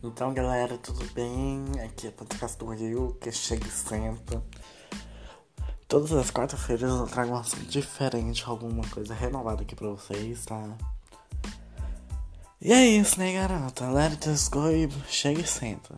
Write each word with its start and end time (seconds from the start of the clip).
Então, 0.00 0.32
galera, 0.32 0.78
tudo 0.78 1.04
bem? 1.12 1.64
Aqui 1.84 2.06
é 2.06 2.10
o 2.10 2.12
podcast 2.12 2.56
do 2.56 2.66
Rio, 2.66 3.16
que 3.20 3.32
chega 3.32 3.66
e 3.66 3.70
senta. 3.70 4.40
Todas 5.88 6.12
as 6.12 6.30
quartas-feiras 6.30 6.88
eu 6.88 7.06
trago 7.08 7.32
um 7.32 7.36
assunto 7.36 7.66
diferente, 7.66 8.44
alguma 8.46 8.86
coisa 8.90 9.12
renovada 9.12 9.62
aqui 9.62 9.74
pra 9.74 9.88
vocês, 9.88 10.44
tá? 10.44 10.76
E 12.60 12.72
é 12.72 12.86
isso, 12.86 13.18
né, 13.18 13.32
garota? 13.32 13.90
Let 13.90 14.24
it 14.24 14.50
go 14.50 14.70
e 14.70 14.88
chega 15.08 15.40
e 15.40 15.46
senta. 15.46 15.96